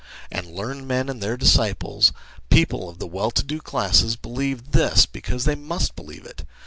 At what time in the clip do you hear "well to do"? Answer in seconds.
3.05-3.61